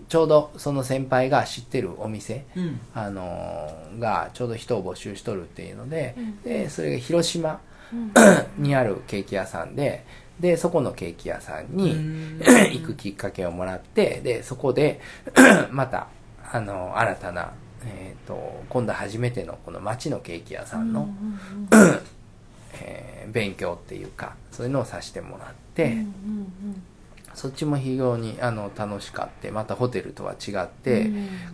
[0.09, 2.81] ちょうどその先輩が知ってるお店、うん。
[2.95, 7.61] あのがちょうど人を募集しとるっていうので,、でそれが広島
[8.59, 10.05] にあるケーキ屋さんで
[10.39, 11.95] でそこのケーキ屋さんに、
[12.73, 15.01] 行くきっかけをもらってでそこで
[15.71, 16.07] また
[16.51, 17.53] あの新たな、
[17.85, 21.09] えー、と今度初めてのこの町のケーキ屋さんの、
[21.73, 22.21] えー
[23.31, 26.05] 勉強っていうかそういうのをさせてもらって、
[27.41, 31.11] そっちも非常にあの楽しかってまたホテルとは違って、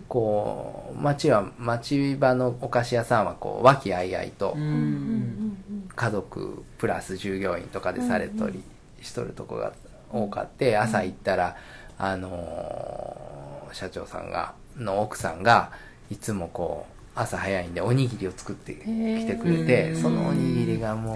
[0.09, 5.57] こう町は町場のお菓子屋さんはこう和気あいあいと、うん。
[5.95, 8.61] 家族プラス従業員とかでされとり
[9.01, 9.71] しとるとこが
[10.11, 11.55] 多かって、朝行ったら、
[11.97, 13.37] あのー
[13.73, 15.71] 社長さんがの奥さんが
[16.09, 18.79] いつもこう朝早いんでおにぎりを作ってき
[19.25, 21.15] てくれてそのおにぎりがも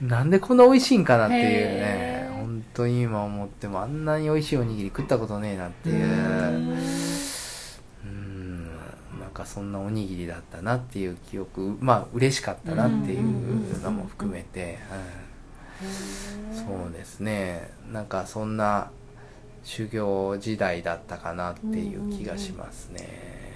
[0.00, 2.21] うなんでこんな美味しいんかなっていうね
[2.72, 6.06] へー本当に今思ってもあんなに美味しいおにぎり食ったことねえなっていう。
[8.04, 8.66] うん。
[9.20, 14.78] なんかそんなおにぎりだったなっていう記憶まあ嬉しかったなっていうのも含めて、
[15.82, 17.70] うん、そうですね。
[17.92, 18.90] なんかそんな
[19.64, 23.52] 修行時代だったかなっていう気がしますね、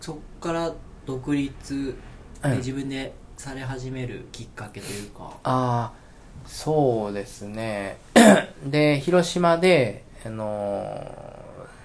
[0.00, 0.74] そっから
[1.06, 1.96] 独立
[2.42, 2.56] でうん。
[2.58, 5.38] 自分でされ始めるきっかけというか。
[5.44, 5.92] ああ
[6.46, 7.96] そうですね
[8.64, 11.34] で広島で、あのー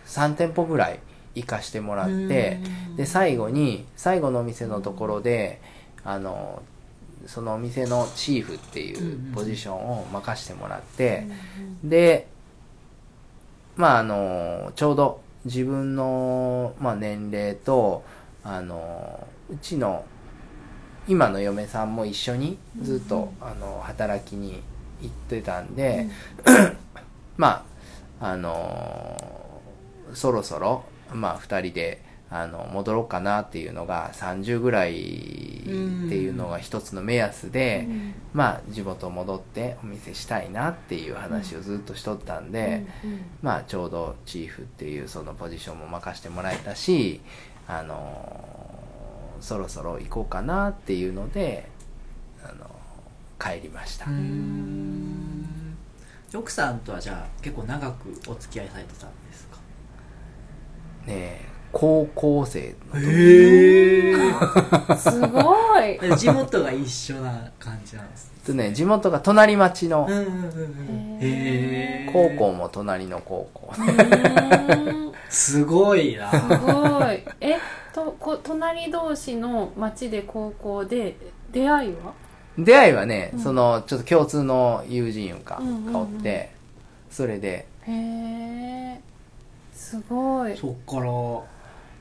[0.09, 0.99] 3店舗ぐらい
[1.35, 2.59] 行かしてもらって
[2.97, 5.61] で最後に最後のお店のところで、
[6.03, 6.63] あの
[7.27, 11.27] そのお店のチーフっていうポジションを任してもらって、
[11.83, 12.27] で
[13.77, 18.03] まああのちょうど自分の、まあ、年齢と
[18.43, 20.03] あのうちの
[21.07, 24.61] 今の嫁さんも一緒にずっと、あの働きに
[25.01, 26.07] 行ってたんで、
[27.37, 27.65] ま
[28.19, 29.61] ああの
[30.13, 30.83] そろそろ、
[31.13, 37.87] まあ、2人であの戻ろうかなっていうのが30ぐらいっていうのが一つの目安で、
[38.33, 42.85] まあ地元戻ってお店したいなっていう話をずっとしとったんで、
[43.41, 47.21] まあちょうどチーフっていうそのポジションも任せてもらえたし、
[47.67, 48.79] あの
[49.41, 51.67] そろそろ行こうかなっていうので、
[52.43, 52.69] あの
[53.39, 54.05] 帰りました。
[56.37, 59.57] 奥さんとはじゃあ結構長くお付き合いされてたんですか？
[61.07, 63.07] ねえ高校生の時。
[63.09, 64.15] へえ
[64.97, 66.17] すごい。
[66.17, 71.17] 地元が一緒な感じなんです とね、地元が隣町のうんうんうんうん。
[71.21, 73.73] へえ高校も隣の高校。
[75.29, 76.31] すごいな。
[76.31, 77.23] すごい。
[77.41, 77.57] え
[77.93, 81.15] とこ隣同士の町で高校で
[81.51, 82.13] 出会いは？
[82.63, 86.51] 出会いはね、その、ちょっと共通の友人がうんうんうんおって、
[87.11, 88.99] それで、へえ
[89.73, 90.55] すごい。
[90.57, 91.11] そっから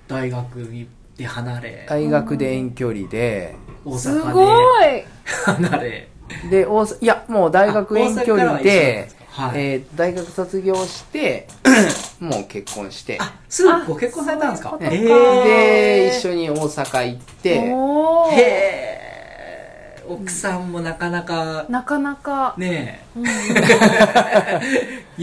[0.09, 1.87] 大学で離れ。
[1.89, 4.41] 大学で遠距離で、大す阪ご
[4.81, 5.05] でい
[5.45, 6.09] 離れ。
[6.51, 11.47] で、大阪いや、もう大学遠距離で、はい、えー大学卒業して、
[12.21, 13.19] もう結婚して、
[13.49, 14.77] すぐご結婚されたんですか？
[14.79, 15.45] ねそういうことか。
[15.45, 18.78] で、一緒に大阪行って、へえ
[20.09, 23.27] 奥さんもなかなかなかなか、ねうん。
[23.27, 23.31] え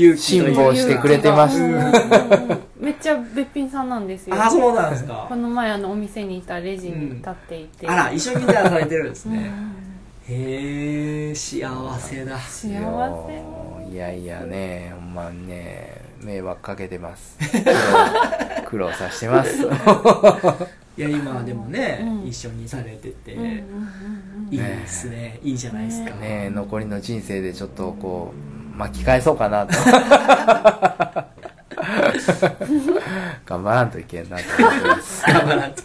[0.08, 1.80] うか辛抱してくれてましうん。
[1.80, 1.88] た。
[1.88, 4.36] うんうんうんめっちゃべっぴんさんなんですよ。
[4.40, 5.26] あそうなんですか。
[5.28, 9.52] この前あのお店にいたレジに立っていて、あら一緒に出されてるんですうんね、
[10.30, 12.38] へえ幸せだ。
[12.38, 13.92] 幸せ。
[13.92, 17.40] いやいやね、ほんまにね、迷惑かけてます。
[18.70, 19.66] 苦労させてます
[20.98, 22.28] いや今でもね、うん。
[22.28, 23.66] 一緒にされてて、うんうんうん
[24.52, 25.40] いいですね。
[25.44, 26.50] いいじゃないですか、ねえ。
[26.50, 28.34] 残りの人生でちょっとこ
[28.74, 29.74] う巻き返そうかなと。
[33.46, 35.24] 頑張らんといけんなと思ってます。
[35.26, 35.82] 頑張らんと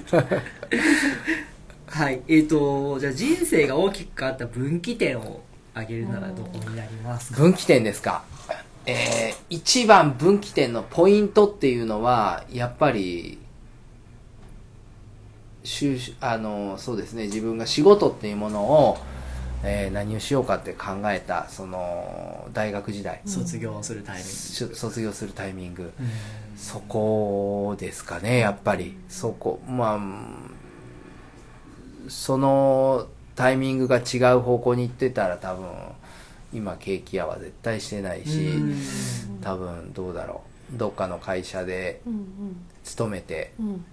[1.87, 2.21] はい。
[2.29, 5.43] えっ、とじゃあ人生が大きく変わった分岐点を
[5.75, 7.41] 挙げるならどこになりますか？
[7.41, 8.23] 分岐点ですか。
[8.87, 13.50] えー、一番分岐点のポイントっていうのはやっぱり就
[16.21, 18.99] あのそうですね自分が仕事っていうものを、
[19.63, 24.31] えー何をしようかって考えたその大学時代、卒業するタイミング。
[24.31, 26.09] し卒業するタイミング、うん。
[26.57, 28.97] そこですかねやっぱり。
[29.09, 30.01] そこまあ
[32.09, 35.67] そのタイミングが違う方向に行ってたら多分
[36.53, 39.41] 今ケーキ屋は絶対してないし、うん。
[39.43, 40.43] 多分どうだろ
[40.75, 40.79] う。
[40.79, 43.85] どっかの会社でうん勤めてうんうん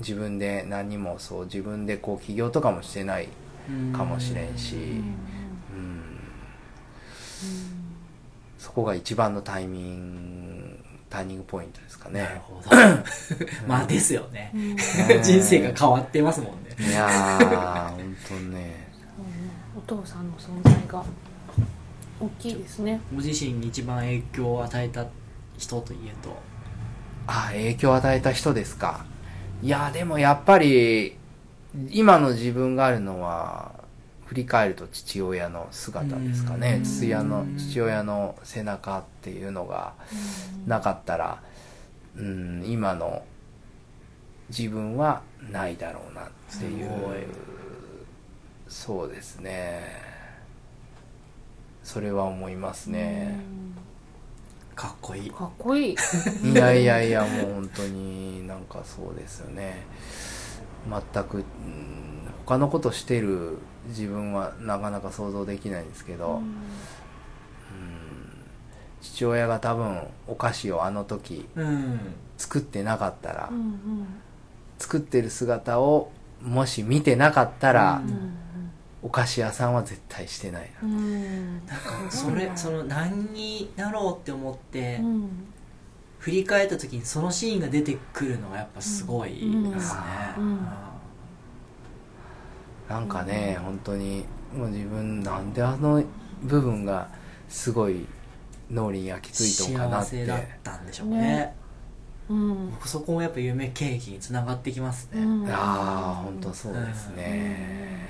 [0.00, 3.28] 自分で何もそう自分でこう起業とかもしてない
[3.96, 6.02] かもしれんし、うん。
[8.58, 12.22] そこが一番のタイミングターニングポイントですかね。
[12.22, 12.70] なるほど。
[13.66, 14.52] まあですよね、
[15.22, 16.76] 人生が変わってますもんね。
[16.78, 18.88] いやー本当ね。
[19.76, 21.04] お父さんの存在が
[22.20, 23.00] 大きいですね。
[23.12, 25.04] ご自身に一番影響を与えた
[25.58, 26.36] 人といえと。
[27.26, 29.04] あ影響を与えた人ですか
[29.62, 31.16] いやでもやっぱり
[31.90, 33.72] 今の自分があるのは
[34.26, 36.76] 振り返ると父親の姿ですかね。
[36.78, 36.84] うん。
[36.84, 39.94] 父親の父親の背中っていうのが
[40.66, 41.42] なかったら
[42.16, 43.22] うん今の
[44.48, 46.26] 自分はないだろうなっ
[46.58, 47.26] ていう。
[48.68, 50.10] そうですね。
[51.82, 53.40] それは思いますね
[54.80, 55.30] かっこいい。
[55.30, 55.96] かっこいい。
[56.42, 59.84] いやいやいやもう本当になんかそうですよね。
[60.88, 61.44] 全くうん
[62.46, 66.54] 他のことしてる自分はなかなか想像できないんですけど、うん。
[69.02, 72.00] 父親が多分お菓子をあの時うん。
[72.38, 74.06] 作ってなかったら、うん
[74.78, 78.32] 作ってる姿をもし見てなかったら、うん
[79.02, 80.94] お菓子屋さんは絶対してないな、うん。
[80.94, 81.62] うん
[82.10, 85.28] それその何になろうって思って、うん。
[86.18, 89.38] 振り返った時にそのシーンが出てくるのがやっぱすごいで
[89.80, 90.00] すね、
[90.36, 90.44] うん。
[90.44, 90.68] うん。
[92.88, 96.02] なんかね、本当にもう自分なんであの
[96.42, 97.08] 部分が
[97.48, 98.04] すごい
[98.70, 100.10] 脳裏に焼き付いたのかなって。
[100.10, 101.20] 幸せだったんでしょうね。
[101.20, 101.56] ね
[102.28, 102.70] うん。
[102.72, 105.46] 僕そこもやっぱ夢ケーキにつながってきますね、うん。
[105.48, 108.08] ああ本当そうですね、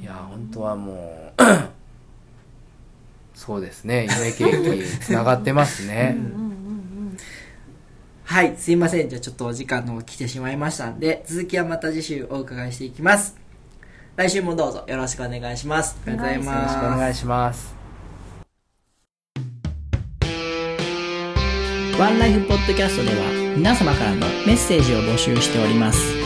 [0.00, 1.42] いや本当はもう
[3.34, 4.08] そうですね。
[4.10, 6.16] 夢ケーキつながってますね、
[8.24, 9.08] はいすいません。
[9.08, 13.36] じゃあちょっとお時間の方来てしまいましたんで続きはまた次週お伺いしていきます。
[14.16, 15.96] 来週もどうぞよろしくお願いします。
[16.06, 17.78] ありがとうございよろしくおます願いします。
[21.98, 26.17] ワンライフポッドキャストでは皆様からのメッセージを募集しております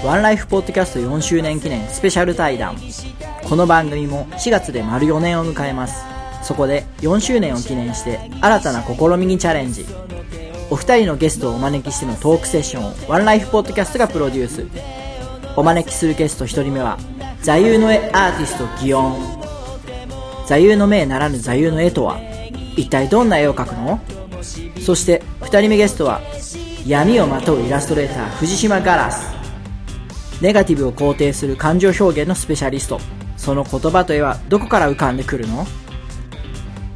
[0.05, 2.77] ワンライフポッドキャスト4周年記念スペシャル対談。
[3.43, 6.05] この番組も4月で丸4年を迎えます。
[6.43, 9.87] そこで4周年を記念して新たな試みにチャレンジ。
[10.69, 14.67] お二人のゲストをお招きしてのトークセッションをワンライフポッドキャストがプロデュース。
[15.57, 16.99] お招きするゲスト1人目は
[17.41, 19.42] 座右の絵アーティスト祇園。
[20.53, 22.21] 座右の銘ならぬ座右の絵とは
[22.77, 23.99] 一体どんな絵を描くの？
[24.83, 26.21] そして2人目ゲストは
[26.87, 29.33] 闇をまとうイラストレーター藤島ガラス。
[30.43, 33.01] ネガティブを肯定する感情表現のスペシャリスト。
[33.39, 35.65] その言葉と絵はどこから浮かんでくるの？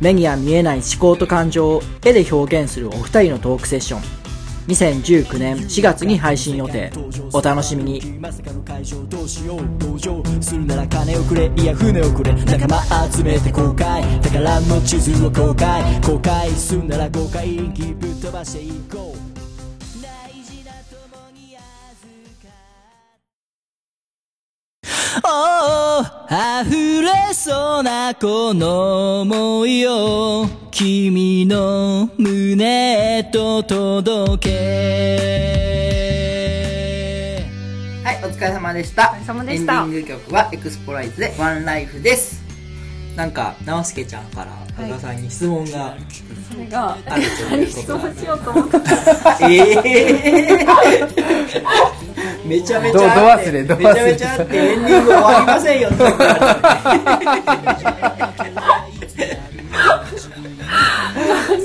[0.01, 4.26] 目には見えない思考と感情を絵で表現するお二人のトークセッション。
[4.67, 6.91] 2019年4月に配信予定。
[7.33, 8.19] お楽しみに。
[8.21, 12.33] まさかの会場どうしよう同情するなら金をくれいや船をくれ。
[12.33, 14.03] 仲間集めて公開。
[14.23, 16.01] 宝の地図を公開。
[16.01, 19.17] 公開するなら公開ギぶっ飛ばしていこう。
[25.25, 34.57] おー溢れそうなこの想いを君の胸へと届け。
[38.05, 39.13] はい、お疲れ様でした。
[39.13, 39.83] お疲れ様でした。
[39.83, 42.45] エンディング曲はエクスポライズでワンライフです。
[43.17, 45.97] なんか、直輔ちゃんから、加賀さんに質問が、
[46.51, 48.81] それがあるという何質問しようと思った
[49.49, 49.57] え
[50.63, 50.67] え
[52.45, 55.91] めちゃめちゃあってどど忘れど忘れめちゃめちゃあってエンディング終わりませんよ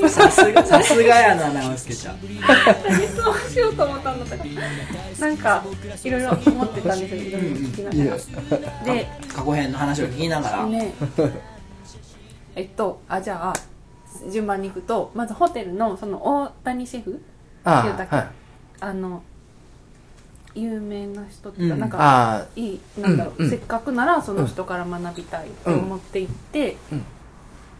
[0.10, 2.20] さすがさすがやな直輔ちゃん。
[2.22, 4.44] 何質問しようと思ったんだったか
[5.20, 5.64] なんか
[6.04, 7.22] いろいろ思ってたんですよ。
[7.22, 8.18] いろいろ聞きなが
[8.86, 10.94] らで過去編の話を聞きながら、ね。
[12.56, 17.22] えっとあじゃあ順番に行くとまずホテルのその大谷シェフ
[17.64, 18.28] あ言うたっけはい。
[18.82, 19.24] あの
[20.56, 21.80] 有名な人っていうか、うん。
[21.82, 27.06] なんかあいいなんだろう、せっかくならその人から学びたいと思って行って、うん。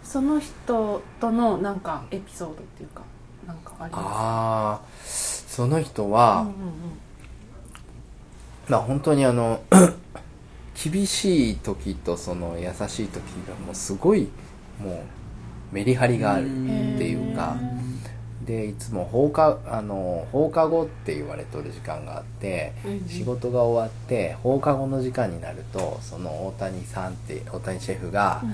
[0.04, 3.04] その人とのなんかエピソードっていうか
[3.48, 5.42] なんかありまあー。
[5.52, 6.54] その人すは、うんうん
[8.68, 9.62] まあ本当にあの
[10.82, 14.30] 厳しい時とその優しい時がもうすごい
[14.82, 15.04] も
[15.72, 16.48] うメリハリがあるっ
[16.98, 17.58] ていうか
[18.46, 23.08] でいつも放課あの放課後って言われとる時間があってうんうん。
[23.08, 28.54] 仕事が終わって放課後の時間になるとその大谷さんって大谷シェフが、うん。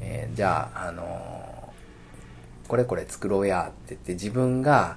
[0.00, 4.96] えーじゃあ、あのーこれこれ作ろうやって言って自分が、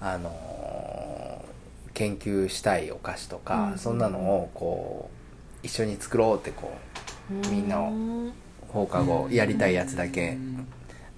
[0.00, 1.46] あのー
[1.94, 5.10] 研究したいお菓子とか、うんうんそんなのをこ
[5.62, 6.70] う一緒に作ろうってこ
[7.30, 7.90] うみんなをう
[8.28, 8.32] ん
[8.68, 10.36] 放課後やりたいやつだけ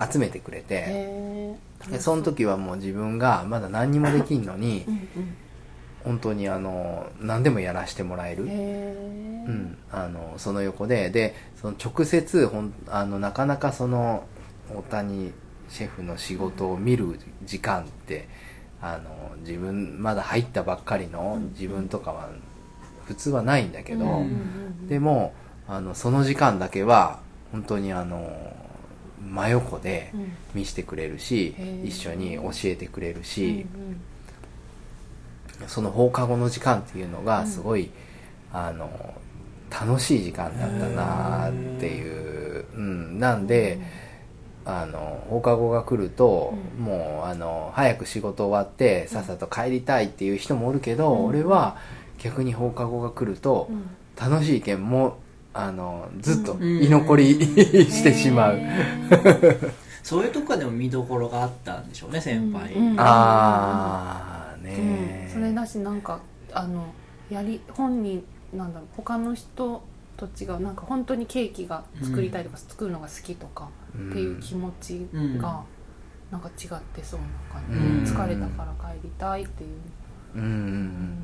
[0.01, 1.57] 集めてくれて、
[1.91, 5.37] でその時はもう自分がまだ何にもできんのにうんうん。
[6.05, 8.45] 本当にあの何でもやらせてもらえる。
[8.45, 14.25] うん、あのその横ででその直接ほんあのなかなかその
[14.75, 15.33] 大谷
[15.69, 18.29] シェフの仕事を見る時間って
[18.81, 22.31] あの自分まだ入ったばっかりの自分とかは
[23.05, 24.87] 普通はないんだけど、うん。
[24.87, 25.35] でも
[25.67, 27.21] あのその時間だけは
[27.53, 28.57] 本当にあの
[29.21, 30.33] 真横でうん。
[30.55, 31.87] 見せてくれるし、へー。
[31.87, 33.67] 一緒に教えてくれるうんし、
[35.67, 37.91] その放課後の時間っていうのがすごい、
[38.53, 39.15] あの
[39.71, 43.81] 楽しい時間だったなっていう、うん、なんで、
[44.65, 46.85] あの放課後が来ると、うん。
[46.85, 51.25] もうあの早く仕事終わってさっさと帰りたいっていう人もおるけど、うん。
[51.27, 51.77] 俺は
[52.19, 53.77] 逆に放課後が来るとうん。
[53.77, 55.19] うん楽しいけんも
[55.61, 56.83] あのずっとうん。
[56.83, 57.35] 居残り
[57.91, 58.59] してしまう、
[60.03, 64.79] そういうとこでも見どころがあったんでしょうね先輩、うんうんああねうん。
[64.81, 66.21] え、それだしなんか
[66.53, 66.93] あの
[67.31, 69.83] やり本人なんだろう他の人
[70.17, 75.63] と違うなんか本当にケーキが作りたいとか、作るのが好きとかっていう気持ちうんが
[76.31, 78.05] なんか違ってそうな感うん。
[78.05, 79.71] じ、疲れたから帰りたいっていう、
[80.35, 81.19] うんうんううんん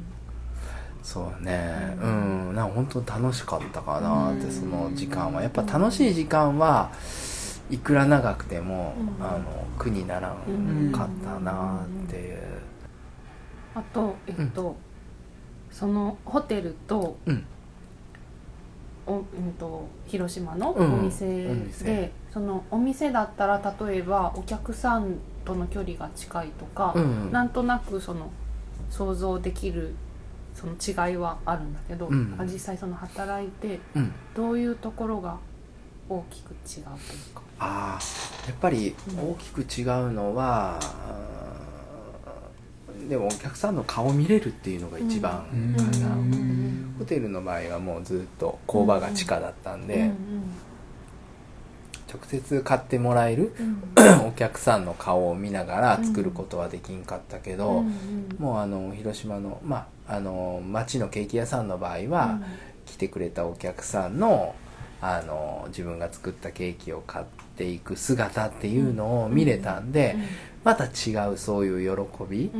[1.04, 1.96] そうね。
[2.00, 2.52] ううん。
[2.52, 4.50] んなんか本当楽しかったかなってうん。
[4.50, 5.42] その時間は。
[5.42, 6.90] やっぱ楽しい時間は
[7.70, 9.24] いくら長くても、うん。
[9.24, 12.38] あの苦にならんかったなっていう。
[13.74, 14.76] あとえっと、
[15.70, 17.44] そのホテルとうん。
[19.06, 19.24] お、うん、
[19.58, 21.02] と広島のおうん。
[21.04, 22.12] 店で、お店。
[22.32, 27.30] そのお店だったら例えばお客さんとの距離が近いとか、うん。
[27.30, 28.30] なんとなくその
[28.88, 29.94] 想像できる
[30.54, 32.36] その違いはあるんだけど、うん。
[32.44, 34.12] 実際その働いてうん。
[34.34, 35.38] どういうところが
[36.08, 36.84] 大きく違うという
[37.34, 37.42] か。
[37.58, 40.78] ああやっぱり大きく違うのは、
[43.08, 45.76] でもお客さんの顔見れるっていうのが一番かうん。
[45.76, 46.94] な、うん。
[46.98, 50.14] ホテルの場合はもうずっと工場が地下だったんで、うん
[52.14, 53.82] 直接買ってもらえるうん。
[54.28, 62.40] お客さんの顔を見ながら作ることはできんかったけど、うんもうあの広島のまああの町のケーキ屋さんの場合は、
[62.84, 64.54] 来てくれたお客さんの
[65.00, 67.24] あの自分が作ったケーキを買っ
[67.56, 70.16] ていく姿っていうのを見れたんで、
[70.62, 72.50] また違うそういう喜び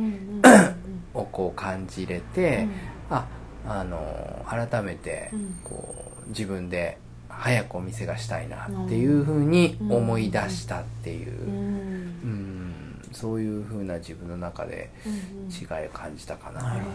[1.13, 2.67] をこう感じれて、
[3.09, 3.27] あ
[3.67, 5.59] あの改めてうん。
[5.63, 5.95] こ
[6.25, 6.97] う自分で
[7.39, 11.51] 早くお店がしたいなっていうふうに思い出したっていう、うん。
[11.51, 12.73] うん。
[13.11, 15.13] そういうふうな自分の中でうん
[15.49, 16.61] 違いを感じたかな。
[16.61, 16.85] なるほ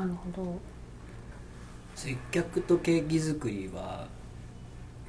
[0.00, 0.58] なるほど。
[1.94, 4.06] 接客とケーキ作りは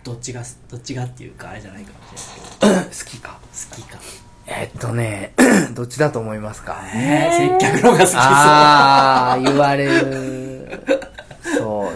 [0.03, 2.27] どっちがどっちがっていうかあれじゃないかもし
[2.61, 2.89] れないけど。
[2.89, 3.39] 好きか。
[3.71, 3.97] 好きか。
[4.45, 5.31] えっとね
[5.73, 6.81] どっちだと思いますか？
[6.93, 8.19] えー、接客の方が好きそう。
[8.19, 10.81] ああ言われる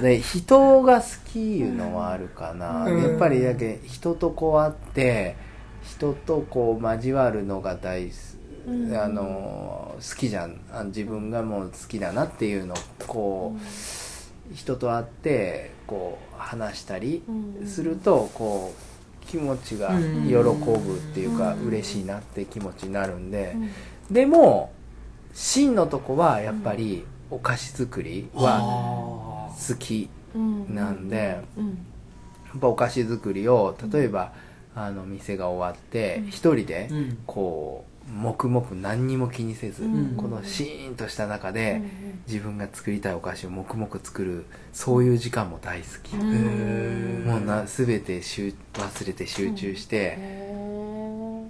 [0.01, 3.01] で人が好きいうのはあるかな、うん。
[3.01, 5.35] やっぱりだけ人とこう会って
[5.83, 8.13] 人とこう交わるのが大好
[8.67, 8.95] うん。
[8.95, 10.59] あの好きじゃん。
[10.71, 12.77] あ自分がもう好きだなっていうのを
[13.07, 17.67] こう、人と会ってこう話したりうん。
[17.67, 21.67] するとこう気持ちが喜ぶっていうかうん。
[21.67, 23.55] 嬉しいなって気持ちになるんで
[24.09, 24.13] うん。
[24.13, 24.71] でも
[25.33, 29.26] 真のとこはやっぱりお菓子作りはあ
[29.70, 31.68] 好きうんなんでうん。
[31.70, 31.74] や
[32.55, 34.32] っぱお菓子作りを例えば
[34.76, 36.28] あの店が終わってうん。
[36.30, 37.18] 一人でうん。
[37.26, 40.16] こう黙々何にも気にせずうん。
[40.16, 42.22] このシーンとした中うでん。
[42.28, 46.16] 自分が作りたいお菓子を黙々作るそういう時間も大好き。
[46.16, 51.47] もうな全て集忘れて集中してへ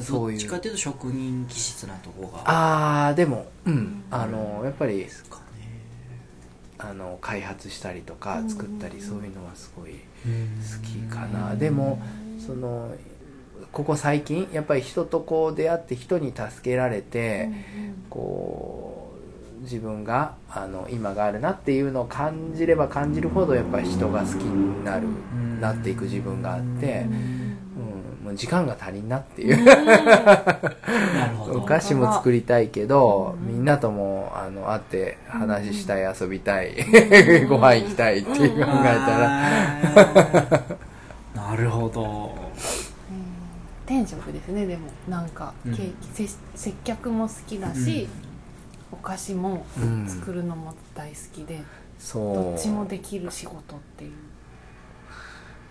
[0.00, 2.42] そういうどっちかというと職人気質なとこが。
[2.50, 4.02] ああでもうん。
[4.10, 5.36] あのやっぱりですか。
[5.36, 5.42] ね
[6.82, 10.48] あの開発したりとかうん作ったりそういうのはすごいうん。
[10.58, 11.54] 好きかな。
[11.56, 12.00] でも
[12.44, 12.90] その
[13.72, 17.50] ここ最近やっぱり人とこう出会って人に助けられーて
[18.08, 19.12] こ
[19.60, 25.60] う自分があの今があるなっていうのを感じれば感じるほどやっぱり人が好きになるん。
[25.60, 27.06] なっていく自分があって
[28.30, 29.64] もう時間が足りんなっていう。
[29.64, 33.54] なるほおど菓子も作りたいけど、うん。
[33.54, 36.76] みんなともあの会って話したい、遊びたい、
[37.48, 40.62] ご飯行きたいっていう考えたら、
[41.34, 42.32] なるほど。
[43.84, 44.88] 天職ですねでも。
[45.08, 45.74] なんかうん。
[46.14, 48.08] 接客も好きだし、
[48.92, 50.06] お菓子もうん。
[50.08, 51.60] 作るのも大好きで、
[51.98, 52.34] そう。
[52.34, 54.12] どっちもできる仕事っていう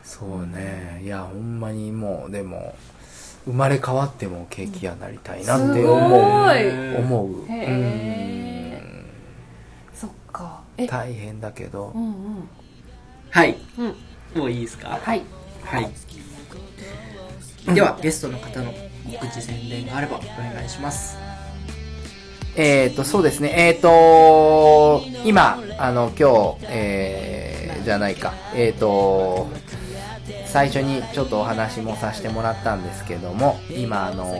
[0.09, 1.01] そうね。
[1.03, 2.75] いやほんまにもうでも
[3.45, 6.95] 生まれ変わってもケーキ屋になりたいなって思う、すごい。
[6.97, 7.45] 思う。
[7.47, 8.81] へ
[9.93, 10.61] そっか。
[10.87, 11.91] 大変だけど。
[11.93, 12.49] うんうん。
[13.29, 13.55] はい。
[13.77, 13.95] うん。
[14.41, 14.99] もういいですか？
[15.01, 15.21] はい。
[15.63, 15.89] はい。
[17.73, 18.73] ではゲストの方の
[19.19, 20.21] 告知宣伝があればお
[20.55, 21.19] 願いします。
[22.55, 23.53] えっ、とそうですね。
[23.55, 28.33] えっ、と今あの今日えーじゃないか。
[28.55, 29.47] えっ、と
[30.51, 34.35] 最初にちょっとお話もさせてもらったんですけども今あの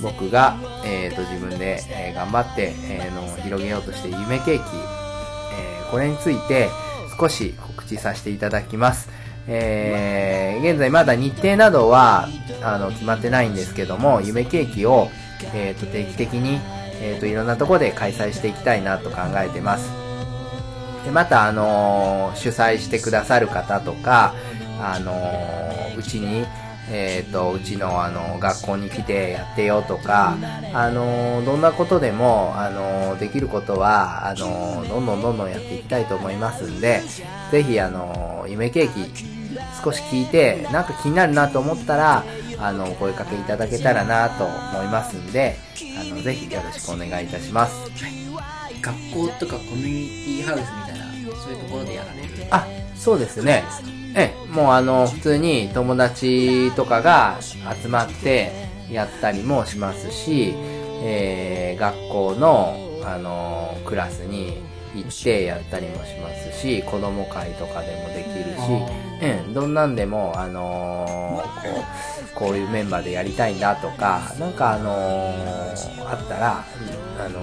[0.00, 6.68] 僕が、えー、と自分で、えー頑張って、えーの広げようとして夢ケーキ、えーこれについて
[7.18, 9.08] 少し告知させていただきます。
[9.48, 12.28] えー現在まだ日程などは
[12.62, 15.08] あの決まってないんですけども夢ケーキを、
[15.54, 16.60] えー、と定期的に、
[17.00, 20.00] えー、といろんなとこで開催していきたいなと考えてます。
[21.04, 24.34] でまた、あの主催してくださる方とか、
[24.82, 26.46] あのーうちに、
[26.90, 30.36] えっ、と、うちの、あの学校に来てやってよとか、
[30.72, 37.02] あのーどんなことでも、あのーできることは、あのーどんどんどんどんやっていきたいと思いますんで、
[37.50, 39.10] ぜひ、あのー夢ケーキ、
[39.84, 42.24] 少し聞いて、なんか気になるなと思ったら、
[42.58, 45.56] あの、お声かけいただけたらなと思いますんで、
[46.00, 47.74] あの、ぜひよろしくお願いいたします。
[48.82, 51.04] 学校とかコミュニティハウスみたいな
[51.36, 52.66] そういうところでやられるあ、
[52.96, 53.62] そうですね。
[54.14, 58.50] ええ、もうあの、普通に友達とかが集まって
[58.90, 60.54] やったりもしますし、
[61.02, 64.58] えー学校の、あの、クラスに
[64.94, 68.60] 行ってやったりもしますし、子供会とかでもできるし、
[69.22, 71.84] ええ、どんなんでも、あのこ
[72.34, 75.72] う、こういうメンバーでやりたいんだとか、なんかあの
[76.06, 76.64] あったら、
[77.18, 77.40] あの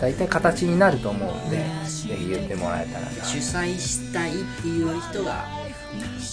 [0.00, 3.24] 大体形になると思うんで、ぜひ言ってもらえたらな。
[3.24, 5.44] 主催したいっていう人が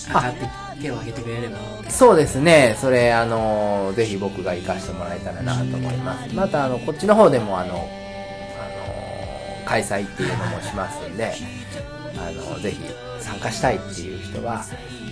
[0.07, 1.57] 上がって手を挙げてくれれば
[1.89, 2.75] そうですね。
[2.79, 6.35] それ、あの、ぜひ僕が活かしてもらえたらなと思います。
[6.35, 11.33] また、あの、こっちの方でも、あの、あの、開催っていうのもしますんで、
[12.17, 12.79] あの、ぜひ
[13.19, 14.63] 参加したいっていう人は、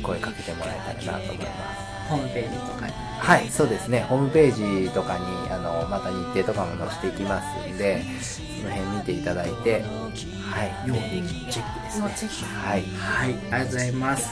[0.03, 1.94] 声かけてもらえたらなと思います。
[2.07, 4.01] ホームページとかにはい、そうですね。
[4.01, 10.73] ホームページとかに、あの、また日程とかも載せていきますんで、その辺見ていただいて、はい。
[10.85, 12.81] 要チェックですねのチェックはい。
[12.83, 14.29] はい、ありがとうございます。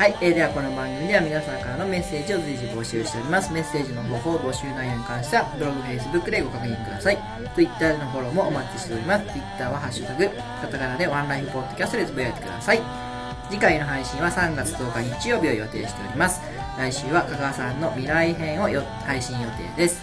[0.00, 3.52] はい、えーではこの番組では皆さんからのメッセージを随時募集しております。
[3.52, 7.18] メッセージの方法、募集内容に関しては、ブログ、Facebook でご確認ください。
[7.54, 9.26] Twitter でのフォローもお待ちしております。
[9.26, 10.28] Twitter はハッシュタグ、
[10.62, 13.09] カタカナでワンライフポッドキャストでつぶやいてください。
[13.50, 16.40] 次回の配信は3月10日日曜日を予定しております。
[16.78, 20.00] 来週は香川さんの未来編をよ配信予定です。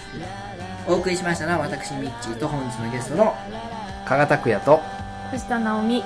[0.85, 3.35] お送りしましたのは私、ミッチーと本日のゲストの、
[4.05, 4.81] 加賀拓也と、
[5.31, 6.03] 藤田直美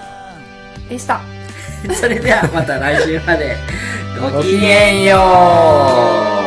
[0.87, 1.21] でした
[1.99, 3.57] それではまた来週まで。
[4.21, 5.17] ごきげんよ
[6.37, 6.40] う